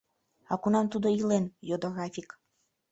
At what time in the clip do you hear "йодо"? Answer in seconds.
1.69-1.87